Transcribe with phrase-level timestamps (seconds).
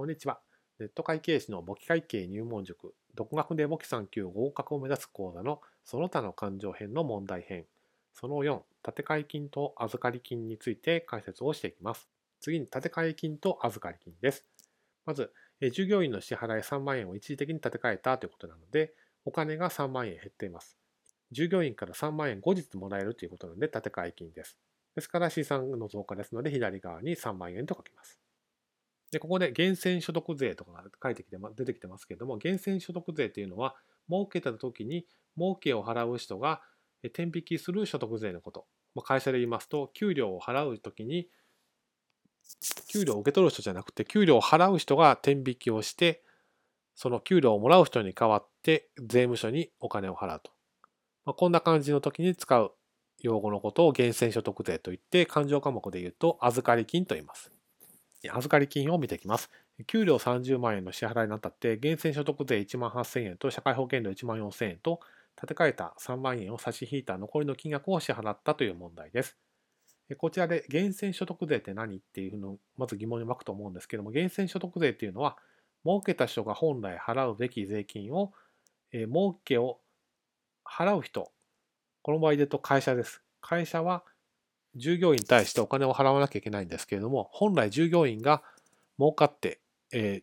[0.00, 0.40] こんにちは。
[0.78, 7.66] ネット会計士の簿記会計入門塾、独学で簿記3級合格を目指す講座のその他の勘定編の問題編、
[8.14, 12.08] その4、建て替え金と預かり金について解説をしていきます。
[12.40, 14.46] 次に建て替え金と預かり金です。
[15.04, 15.34] まず、
[15.70, 18.94] 従業員の支払い3万円を一時的に立て替えたということなので、
[19.26, 20.78] お金が3万円減っています。
[21.30, 24.56] 従業員から3万円後日もらえるということなので、建て替え金です。
[24.94, 28.18] ですから資産の増加ですので、左側に3万円と書きます。
[29.10, 33.74] で、ここで源泉所得税とかが書いてきて、出てきてますけれども、源泉所得税というのは、
[34.08, 36.62] 儲けた時に儲けを払う人が
[37.04, 38.66] 転引きする所得税のこと。
[38.94, 41.28] まあ会社で言いますと、給料を払う時に、
[42.88, 46.22] 給料を受け取る人じゃなくて、給料を払う人が転引きをして、
[46.94, 50.52] その給料をもらう人に代わって税務署にお金を払うと。
[51.24, 52.72] まあ、こんな感じの時に使う
[53.20, 57.52] 用語のことを源泉所得税といって、勘定科目で言うと預かり金と言います。
[58.28, 59.50] 預かり金を見てきます。
[59.86, 65.00] 給料30万円の支払いにあたって、源泉所得税1万8000円と社会保険料1万4000円と
[65.36, 69.38] 立て替えた3万円を差し引いた残りの金額を支払ったという問題です。
[70.18, 75.36] こちらで源泉所得税って何っていうのをまず疑問に湧くと思うんですけども、源泉所得税っていうのは、
[75.84, 78.32] 儲けた人が本来払うべき税金を、
[78.92, 79.80] えー、儲けを
[80.64, 81.30] 払う人、
[82.02, 83.22] この場合で言うと会社です。
[83.40, 84.04] 会社は
[84.76, 88.42] 従業員に対してお金を払わなきゃいけないんですけれども、本来従業員が
[88.98, 89.60] 儲かって、
[89.92, 90.22] え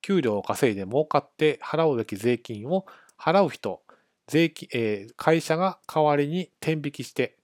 [0.00, 2.86] 給料を稼いで儲かって払うべき税金を
[3.18, 3.82] 払う人、
[4.28, 7.36] 税金えー、会社が代わりに転引きして、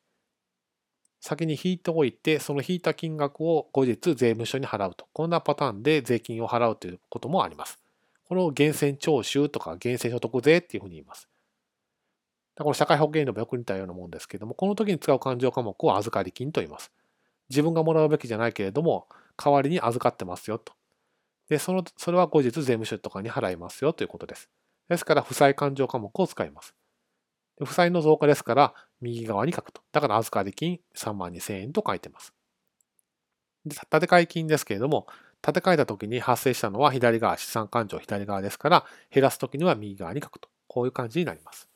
[1.20, 5.06] 先に引いておいて、その引いた金額を後日税務署に払うと。
[5.12, 7.78] こんなパターンで税金を払うということもあります。
[8.28, 11.28] これを源泉徴収とか源泉所得税っていうふうに言います。
[12.64, 16.90] この社会保険料もよく似たようなもんですけども、この時に使う勘定科目を預かり金と言います。
[17.48, 19.06] 自分がもらうべきじゃないけれども、
[19.36, 20.72] 代わりに預かってますよと。
[21.48, 24.50] で、その、それは後日税務署とかに払いますよということです。
[24.88, 26.74] ですから、負債勘定科目を使います。
[27.64, 29.80] 負債の増加ですから、右側に書くと。
[29.92, 32.34] だから、預かり金3万2000円と書いてます。
[33.64, 35.06] で、建て替え金ですけれども、
[35.40, 40.48] 建て替えた時に発生したのは左側、資産勘定左側ですから、減らす時には右側に書くと。
[40.66, 41.68] こういう感じになります。